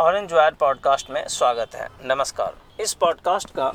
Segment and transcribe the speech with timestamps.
[0.00, 3.66] Orange wire podcast में स्वागत है। नमस्कार। इस पॉडकास्ट का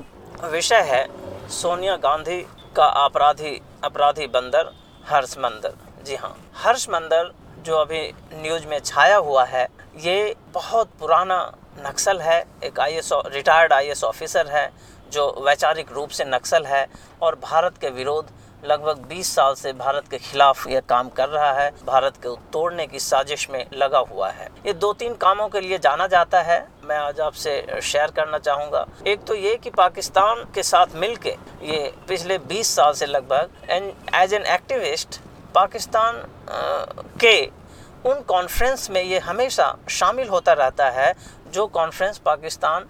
[0.44, 2.40] विषय है सोनिया गांधी
[2.76, 4.72] का अपराधी अपराधी बंदर
[5.08, 8.02] हर्ष मंदर। जी हाँ हर्ष मंदर जो अभी
[8.34, 9.68] न्यूज़ में छाया हुआ है,
[9.98, 11.40] ये बहुत पुराना
[11.80, 14.70] नक्सल है। एक आई रिटायर्ड आईएस ऑफिसर है,
[15.12, 16.86] जो वैचारिक रूप से नक्सल है
[17.22, 18.32] और भारत के विरोध
[18.66, 22.86] लगभग 20 साल से भारत के खिलाफ यह काम कर रहा है। भारत को तोड़ने
[22.88, 26.60] की साजिश में लगा हुआ है। ये दो तीन कामों के लिए जाना जाता है।
[26.84, 31.94] मैं आज आपसे शेयर करना चाहूँगा। एक तो ये कि पाकिस्तान के साथ मिलके ये
[32.08, 33.50] पिछले 20 साल से लगभग
[34.16, 35.20] एज एन एक्टिविस्ट
[35.56, 36.24] पाकिस्तान
[37.20, 37.40] के
[38.06, 41.14] उन कॉन्फ्रेंस में ये हमेशा शामिल होता रहता है,
[41.48, 42.86] जो conference Pakistan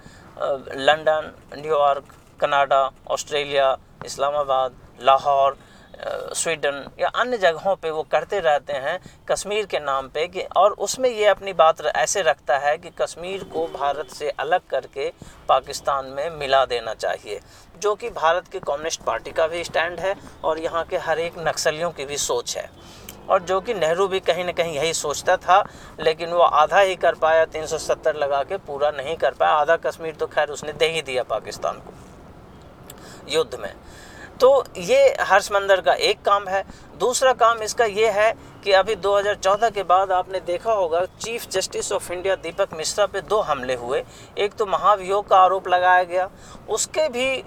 [0.78, 2.04] London, New York,
[2.40, 5.58] Canada, Australia, Islamabad Lahore
[6.34, 9.00] Sweden या अन्य जगहों पे वो करते रहते हैं
[9.30, 13.44] कश्मीर के नाम पे कि, और उसमें ये अपनी बात ऐसे रखता है कि कश्मीर
[13.44, 15.12] को भारत से अलग करके
[15.50, 17.40] पाकिस्तान में मिला देना चाहिए,
[17.82, 21.40] जो कि भारत की कम्युनिस्ट पार्टी का भी स्टैंड है और यहाँ के हर एक
[21.40, 22.70] नक्सलियों की भी सोच है।
[23.30, 25.64] और जो कि नेहरू भी कहीं ना कहीं यही सोचता था,
[26.00, 30.16] लेकिन वो आधा ही कर पाया 370 लगा के पूरा नहीं कर पाया। आधा कश्मीर
[30.16, 31.94] तो खैर उसने दे ही दिया पाकिस्तान को
[33.32, 33.74] युद्ध में।
[34.42, 36.64] तो ये हर्ष मंदर का एक काम है।
[37.00, 38.32] दूसरा काम इसका ये है
[38.64, 43.22] कि अभी 2014 के बाद आपने देखा होगा, chief justice of India Deepak Mishra पे
[43.22, 44.04] दो हमले हुए।
[44.38, 46.30] एक तो महाभियोग का आरोप लगाया गया।
[46.70, 47.44] उसके भी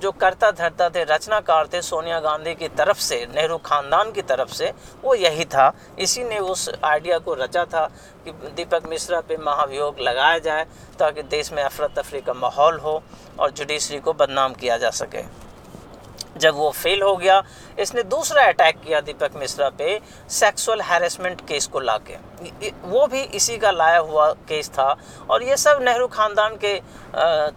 [0.00, 4.52] जो करता धरता थे, रचनाकार थे, सोनिया गांधी की तरफ़ से, नेहरू खानदान की तरफ़
[4.52, 4.72] से,
[5.04, 7.86] वो यही था। इसी ने उस आइडिया को रचा था
[8.26, 10.66] कि दीपक मिश्रा पे महाभियोग लगाया जाए,
[10.98, 13.02] ताकि देश में अफरा तफरी का माहौल हो
[13.40, 15.45] और जुडिशरी को बदनाम किया जा सके।
[16.36, 17.42] जब वो फेल हो गया,
[17.78, 19.98] इसने दूसरा अटैक किया दीपक मिश्रा पे
[20.30, 22.16] सेक्सुअल हैरेसमेंट केस को लाके।
[22.84, 24.96] वो भी इसी का लाया हुआ केस था
[25.30, 26.74] और ये सब नेहरू ख़ानदान के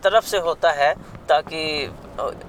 [0.03, 0.93] तरफ़ से होता है
[1.29, 1.63] ताकि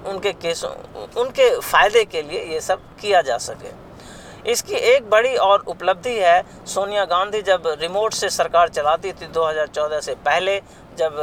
[0.07, 3.79] उनके केस उनके फ़ायदे के लिए ये सब किया जा सके।
[4.43, 10.01] इसकी एक बड़ी और उपलब्धि है, सोनिया गांधी जब रिमोट से सरकार चलाती थी 2014
[10.01, 10.57] से पहले,
[10.99, 11.19] जब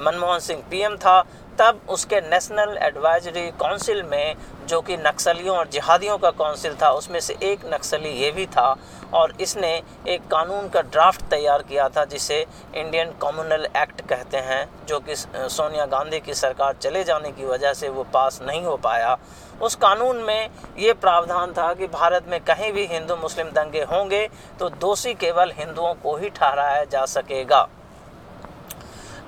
[0.00, 1.20] मनमोहन सिंह पीएम था
[1.58, 4.34] तब उसके नेशनल एडवाइजरी काउंसिल में,
[4.68, 8.74] जो कि नक्सलियों और जिहादियों का काउंसिल था, उसमें से एक नक्सली ये भी था,
[9.14, 9.70] और इसने
[10.08, 12.40] एक कानून का ड्राफ्ट तैयार किया था, जिसे
[12.76, 17.72] इंडियन कम्युनल एक्ट कहते हैं, जो कि सोनिया गांधी की सरकार चले जाने की वजह
[17.72, 19.16] से वो पास नहीं हो पाया।
[19.62, 20.48] उस कानून में
[20.78, 24.26] ये प्रावधान था कि भारत में कहीं भी हिंदू मुस्लिम दंगे होंगे
[24.58, 27.66] तो दोषी केवल हिंदुओं को ही ठहराया जा सकेगा।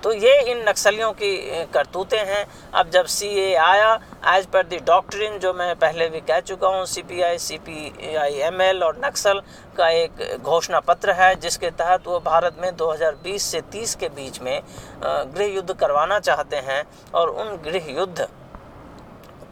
[0.02, 1.36] तो ये इन नक्सलियों की
[1.74, 3.92] करतूतें हैं। अब जब सी ए आया
[4.28, 7.58] एज पर दी डॉक्ट्रिन जो मैं पहले भी कह चुका हूँ C P I C
[7.58, 9.42] P I M L और नक्सल
[9.76, 14.40] का एक घोषणा पत्र है, जिसके तहत वो भारत में 2020 से 30 के बीच
[14.40, 14.60] में
[15.04, 16.82] गृह युद्ध करवाना चाहते हैं
[17.14, 18.28] और उन गृह युद्ध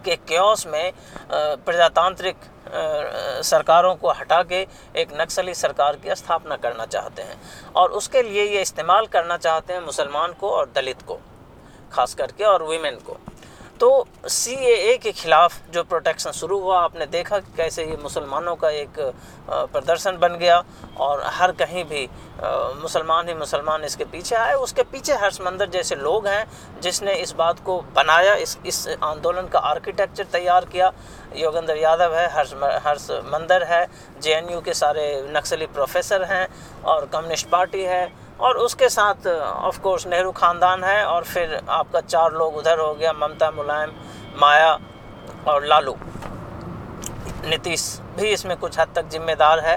[0.08, 0.92] के क्योस में
[1.30, 2.36] प्रजातांत्रिक
[3.44, 4.60] सरकारों को हटा के
[4.96, 7.40] एक नक्सली सरकार की स्थापना करना चाहते हैं
[7.76, 11.18] और उसके लिए ये इस्तेमाल करना चाहते हैं मुसलमान को और दलित को,
[11.92, 13.16] खास करके और वीमेन को।
[13.80, 18.54] तो सी ए के ख़िलाफ़ जो प्रोटेक्शन शुरू हुआ, आपने देखा कि कैसे ये मुसलमानों
[18.56, 18.98] का एक
[19.48, 20.62] प्रदर्शन बन गया
[20.98, 22.08] और हर कहीं भी
[22.82, 26.44] मुसलमान ही मुसलमान इसके पीछे आए। उसके पीछे हर्ष मंदिर जैसे लोग हैं
[26.82, 30.92] जिसने इस बात को बनाया, इस इस आंदोलन का आर्किटेक्चर तैयार किया।
[31.36, 33.86] योगेंद्र यादव है, हर्ष हर्ष मंदिर है
[34.22, 36.46] जेएनयू के सारे नक्सली प्रोफेसर हैं
[36.84, 38.06] और कम्युनिस्ट पार्टी है।
[38.40, 42.94] और उसके साथ ऑफ़ कोर्स नेहरू ख़ानदान है और फिर आपका चार लोग उधर हो
[42.94, 43.92] गया, ममता, मुलायम,
[44.36, 44.78] माया
[45.48, 45.96] और लालू।
[47.44, 49.76] नीतीश भी इसमें कुछ हद तक जिम्मेदार है।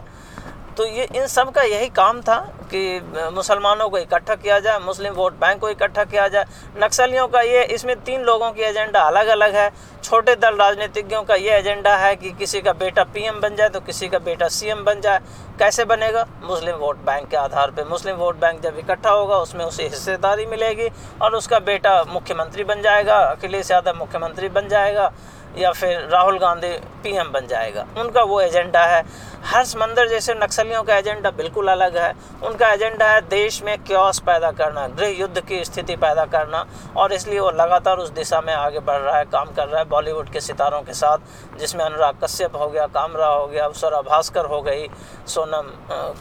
[0.77, 2.35] तो ये, इन सब का यही काम था
[2.73, 6.45] कि मुसलमानों को इकट्ठा किया जाए, मुस्लिम वोट बैंक को इकट्ठा किया जाए।
[6.77, 9.69] नक्सलियों का ये, इसमें तीन लोगों की एजेंडा अलग अलग है।
[10.11, 13.79] छोटे दल राजनीतिज्ञों का ये एजेंडा है कि किसी का बेटा पीएम बन जाए तो
[13.79, 15.19] किसी का बेटा सीएम बन जाए।
[15.59, 16.25] कैसे बनेगा?
[16.43, 20.45] मुस्लिम वोट बैंक के आधार पर मुस्लिम वोट बैंक जब इकट्ठा होगा, उसमें उसे हिस्सेदारी
[20.45, 20.89] मिलेगी
[21.21, 25.11] और उसका बेटा मुख्यमंत्री बन जाएगा, अखिलेश यादव मुख्यमंत्री बन जाएगा।
[25.57, 26.71] या फिर राहुल गांधी
[27.03, 29.03] पीएम बन जाएगा। उनका वो एजेंडा है।
[29.45, 32.13] हर्ष मंदिर जैसे नक्सलियों का एजेंडा बिल्कुल अलग है।
[32.43, 36.65] उनका एजेंडा है देश में क्योस पैदा करना, गृह युद्ध की स्थिति पैदा करना
[36.97, 39.85] और इसलिए वो लगातार उस दिशा में आगे बढ़ रहा है, काम कर रहा है
[39.89, 41.17] बॉलीवुड के सितारों के साथ,
[41.59, 44.87] जिसमें अनुराग कश्यप हो गया कामरा हो गया स्वरा भास्कर हो गई,
[45.27, 45.71] सोनम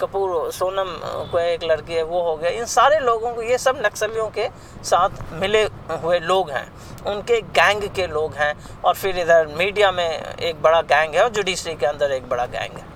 [0.01, 0.97] कपूर, सोनम
[1.33, 4.49] को एक लड़की है, वो हो गया। इन सारे लोगों को, ये सब नक्सलियों के
[4.85, 5.63] साथ मिले
[5.93, 6.67] हुए लोग हैं।
[7.07, 8.55] उनके गैंग के लोग हैं
[8.85, 12.47] और फिर इधर मीडिया में एक बड़ा गैंग है और जुडिशरी के अंदर एक बड़ा
[12.49, 12.89] गैंग है।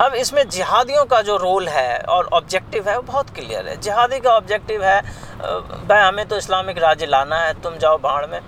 [0.00, 4.20] अब इसमें जिहादियों का जो रोल है और ऑब्जेक्टिव है वो बहुत क्लियर है। जिहादी
[4.20, 5.00] का ऑब्जेक्टिव है
[5.40, 8.40] भाई हमें तो इस्लामिक राज्य लाना है, तुम जाओ बाढ़ में।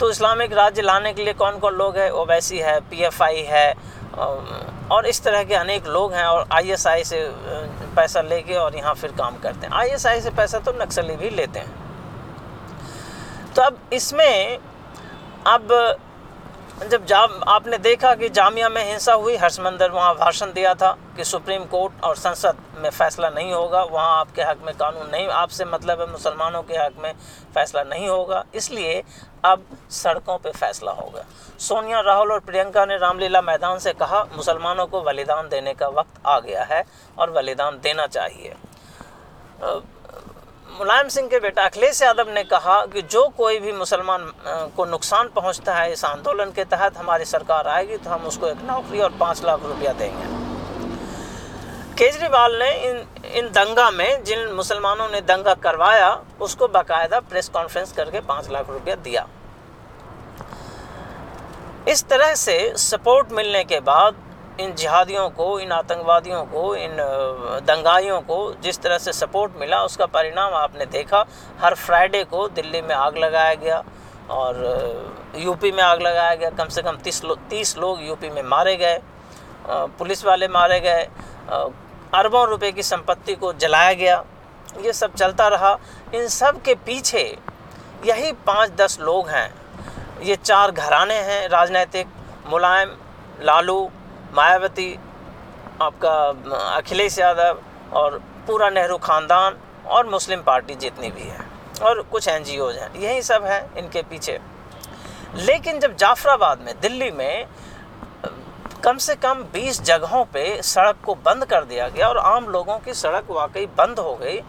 [0.00, 2.10] तो इस्लामिक राज्य लाने के लिए कौन कौन लोग हैं?
[2.12, 3.74] ओवैसी है, पीएफआई है
[4.90, 7.28] और इस तरह के अनेक लोग हैं और आईएसआई से
[7.96, 11.58] पैसा लेके और यहाँ फिर काम करते हैं। आईएसआई से पैसा तो नक्सली भी लेते
[11.58, 11.78] हैं।
[13.54, 14.58] तो अब इसमें
[15.46, 15.68] अब,
[16.82, 21.24] जब जा आपने देखा कि जामिया में हिंसा हुई हर्षमंदर वहाँ भाषण दिया था कि
[21.24, 25.64] सुप्रीम कोर्ट और संसद में फ़ैसला नहीं होगा, वहाँ आपके हक में कानून नहीं, आपसे
[25.64, 27.12] मतलब है मुसलमानों के हक में
[27.54, 29.02] फ़ैसला नहीं होगा, इसलिए
[29.44, 31.24] अब सड़कों पे फैसला होगा।
[31.58, 36.26] सोनिया राहुल और प्रियंका ने रामलीला मैदान से कहा, मुसलमानों को बलिदान देने का वक्त
[36.26, 36.84] आ गया है
[37.18, 38.54] और बलिदान देना चाहिए।
[40.80, 44.22] मुलायम सिंह के बेटा अखिलेश यादव ने कहा कि जो कोई भी मुसलमान
[44.76, 48.62] को नुकसान पहुँचता है इस आंदोलन के तहत हमारी सरकार आएगी तो हम उसको एक
[48.66, 50.28] नौकरी और पाँच लाख रुपया देंगे।
[51.98, 53.04] केजरीवाल ने इन
[53.34, 56.08] इन दंगा में जिन मुसलमानों ने दंगा करवाया,
[56.40, 59.26] उसको बाकायदा प्रेस कॉन्फ्रेंस करके पाँच लाख रुपया दिया।
[61.88, 64.24] इस तरह से सपोर्ट मिलने के बाद
[64.60, 66.96] इन जिहादियों को, इन आतंकवादियों को, इन
[67.66, 71.24] दंगाइयों को जिस तरह से सपोर्ट मिला, उसका परिणाम आपने देखा।
[71.60, 73.82] हर फ्राइडे को दिल्ली में आग लगाया गया
[74.30, 78.42] और यूपी में आग लगाया गया। कम से कम तीस लो, तीस लोग यूपी में
[78.44, 79.00] मारे गए
[79.68, 81.02] पुलिस वाले मारे गए
[82.14, 84.24] अरबों रुपए की संपत्ति को जलाया गया।
[84.82, 85.76] ये सब चलता रहा।
[86.14, 87.22] इन सब के पीछे
[88.06, 89.48] यही पाँच दस लोग हैं।
[90.22, 92.06] ये चार घराने हैं, राजनीतिक,
[92.46, 92.96] मुलायम,
[93.42, 93.90] लालू
[94.34, 94.92] मायावती,
[95.82, 96.14] आपका,
[96.76, 97.58] अखिलेश यादव
[97.92, 99.56] और पूरा नेहरू ख़ानदान
[99.86, 101.44] और मुस्लिम पार्टी जितनी भी है
[101.82, 104.38] और कुछ एन जी ओज हैं, यही सब हैं इनके पीछे।
[105.36, 107.46] लेकिन जब जाफराबाद में, दिल्ली में,
[108.84, 112.78] कम से कम 20 जगहों पे सड़क को बंद कर दिया गया और आम लोगों
[112.78, 114.40] की सड़क वाकई बंद हो गई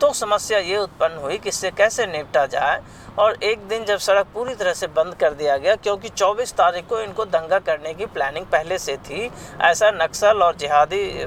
[0.00, 2.80] तो समस्या ये उत्पन्न हुई कि इससे कैसे निपटा जाए
[3.18, 6.86] और एक दिन जब सड़क पूरी तरह से बंद कर दिया गया, क्योंकि 24 तारीख
[6.88, 9.30] को इनको दंगा करने की प्लानिंग पहले से थी,
[9.60, 11.24] ऐसा नक्सल और जिहादी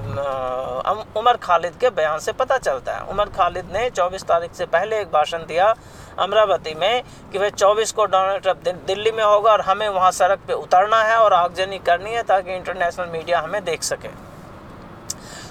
[1.20, 5.00] उमर खालिद के बयान से पता चलता है। उमर खालिद ने 24 तारीख से पहले
[5.02, 5.74] एक भाषण दिया
[6.20, 10.40] अमरावती में कि वह 24 को डोनाल्ड ट्रंप दिल्ली में होगा और हमें वहाँ सड़क
[10.48, 14.10] पर उतरना है और आगजनी करनी है ताकि इंटरनेशनल मीडिया हमें देख सके।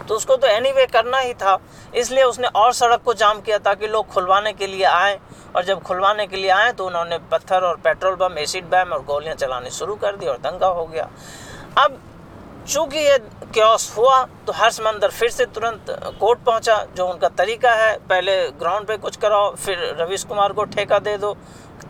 [0.00, 1.58] तो उसको तो एनी anyway करना ही था,
[1.94, 5.18] इसलिए उसने और सड़क को जाम किया ताकि लोग खुलवाने के लिए आए।
[5.56, 9.02] और जब खुलवाने के लिए आए तो उन्होंने पत्थर और पेट्रोल बम, एसिड बम और
[9.04, 11.08] गोलियाँ चलानी शुरू कर दी और दंगा हो गया।
[11.78, 11.98] अब
[12.68, 13.16] चूँकि ये
[13.52, 15.86] क्योस हुआ तो हर्षमंदर फिर से तुरंत
[16.20, 20.64] कोर्ट पहुँचा, जो उनका तरीका है, पहले ग्राउंड पे कुछ कराओ, फिर रवीश कुमार को
[20.66, 21.32] ठेका दे दो,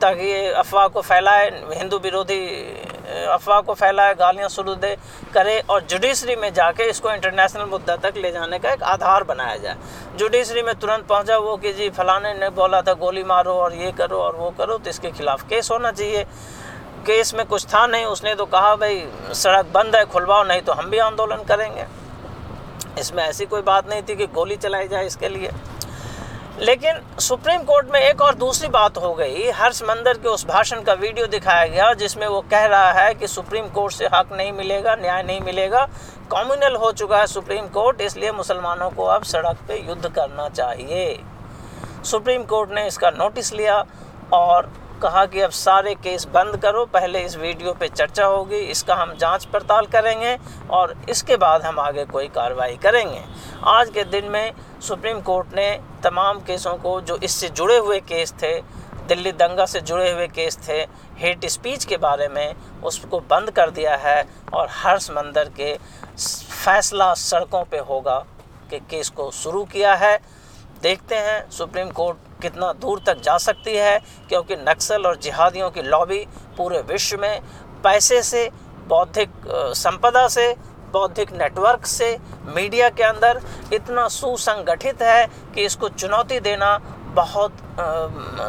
[0.01, 2.41] ताकि ये अफवाह को फैलाए, हिंदू विरोधी
[3.11, 4.95] अफवाह को फैलाए, गालियाँ शुरू दे,
[5.35, 9.57] करे और जुडिशरी में जाके इसको इंटरनेशनल मुद्दा तक ले जाने का एक आधार बनाया
[9.57, 9.77] जाए।
[10.17, 13.93] जुडिशरी में तुरंत पहुँचा, वो कि जी फलाने ने बोला था, गोली मारो और ये
[13.93, 16.25] करो और वो करो तो इसके खिलाफ केस होना चाहिए।
[17.07, 19.05] केस में कुछ था नहीं, उसने तो कहा, भाई,
[19.35, 21.87] सड़क बंद है, खुलवाओ, नहीं तो हम भी आंदोलन करेंगे।
[22.99, 25.51] इसमें ऐसी कोई बात नहीं थी कि गोली चलाई जाए इसके लिए।
[26.61, 30.83] लेकिन सुप्रीम कोर्ट में एक और दूसरी बात हो गई। हर्ष मंदर के उस भाषण
[30.83, 34.53] का वीडियो दिखाया गया, जिसमें वो कह रहा है कि सुप्रीम कोर्ट से हक नहीं
[34.53, 35.87] मिलेगा, न्याय नहीं मिलेगा।
[36.31, 41.23] कॉम्युनल हो चुका है सुप्रीम कोर्ट, इसलिए मुसलमानों को अब सड़क पे युद्ध करना चाहिए।
[42.05, 43.85] सुप्रीम कोर्ट ने इसका नोटिस लिया
[44.33, 44.71] और
[45.03, 49.15] कहा कि अब सारे केस बंद करो, पहले इस वीडियो पे चर्चा होगी, इसका हम
[49.17, 50.37] जाँच पड़ताल करेंगे
[50.71, 53.23] और इसके बाद हम आगे कोई कार्रवाई करेंगे।
[53.61, 55.69] आज के दिन में सुप्रीम कोर्ट ने
[56.03, 58.55] तमाम केसों को जो इससे जुड़े हुए केस थे,
[59.09, 60.79] दिल्ली दंगा से जुड़े हुए केस थे,
[61.19, 67.13] हेट स्पीच के बारे में उसको बंद कर दिया है और हर्ष मंदर के फैसला
[67.17, 68.19] सड़कों पे होगा
[68.71, 70.17] के केस को शुरू किया है।
[70.83, 73.99] देखते हैं सुप्रीम कोर्ट कितना दूर तक जा सकती है,
[74.29, 76.25] क्योंकि नक्सल और जिहादियों की लॉबी
[76.57, 77.41] पूरे विश्व में
[77.85, 78.51] पैसे से,
[78.89, 79.31] बौद्धिक
[79.77, 80.53] संपदा से,
[80.93, 83.41] बौद्धिक नेटवर्क से मीडिया के अंदर
[83.73, 86.79] इतना सुसंगठित है कि इसको चुनौती देना
[87.11, 87.53] बहुत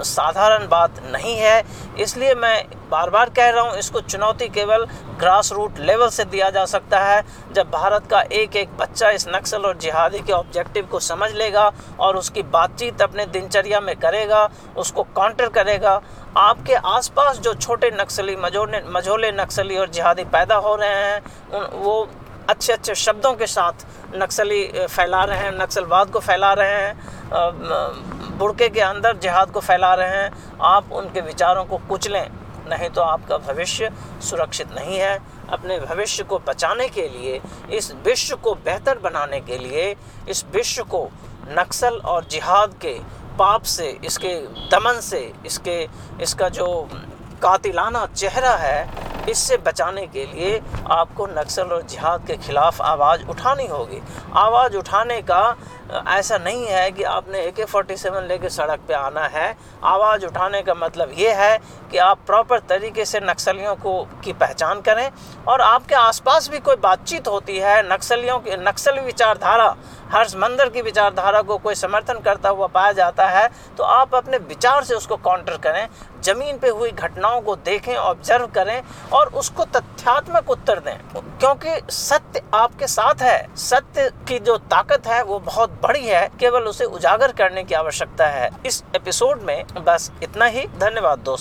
[0.05, 1.63] साधारण बात नहीं है।
[1.99, 4.85] इसलिए मैं बार बार कह रहा हूँ, इसको चुनौती केवल
[5.19, 9.27] ग्रास रूट लेवल से दिया जा सकता है। जब भारत का एक एक बच्चा इस
[9.27, 14.47] नक्सल और जिहादी के ऑब्जेक्टिव को समझ लेगा और उसकी बातचीत अपने दिनचर्या में करेगा,
[14.77, 16.01] उसको काउंटर करेगा,
[16.37, 21.21] आपके आसपास जो छोटे नक्सली मझोले मझोले नक्सली और जिहादी पैदा हो रहे हैं,
[21.53, 22.09] उन, वो
[22.49, 28.69] अच्छे अच्छे शब्दों के साथ नक्सली फैला रहे हैं, नक्सलवाद को फैला रहे हैं बुड़के
[28.69, 32.27] के अंदर जिहाद को फैला रहे हैं। आप उनके विचारों को कुचलें,
[32.69, 33.89] नहीं तो आपका भविष्य
[34.21, 35.17] सुरक्षित नहीं है।
[35.49, 37.39] अपने भविष्य को बचाने के लिए,
[37.71, 39.95] इस विश्व को बेहतर बनाने के लिए,
[40.29, 41.03] इस विश्व को
[41.49, 42.93] नक्सल और जिहाद के
[43.39, 44.35] पाप से, इसके
[44.71, 45.87] दमन से, इसके,
[46.21, 46.67] इसका जो
[47.43, 50.61] कातिलाना चेहरा है इससे बचाने के लिए
[50.91, 54.01] आपको नक्सल और जिहाद के खिलाफ आवाज़ उठानी होगी।
[54.35, 55.55] आवाज़ उठाने का
[56.09, 60.25] ऐसा नहीं है कि आपने ए के फोर्टी सेवन लेके सड़क पे आना है। आवाज़
[60.25, 61.57] उठाने का मतलब ये है
[61.91, 65.09] कि आप प्रॉपर तरीके से नक्सलियों को, की पहचान करें
[65.47, 69.75] और आपके आसपास भी कोई बातचीत होती है, नक्सलियों की, नक्सली विचारधारा
[70.11, 74.37] हर्ष मंदिर की विचारधारा को कोई समर्थन करता हुआ पाया जाता है तो आप अपने
[74.37, 75.87] विचार से उसको काउंटर करें,
[76.23, 78.81] ज़मीन पे हुई घटनाओं को देखें ऑब्ज़र्व करें
[79.13, 85.23] और उसको तथ्यात्मक उत्तर दें। क्योंकि सत्य आपके साथ है, सत्य की जो ताकत है
[85.23, 90.11] वो बहुत बड़ी है, केवल उसे उजागर करने की आवश्यकता है। इस एपिसोड में बस
[90.23, 91.39] इतना ही। धन्यवाद दोस्तों।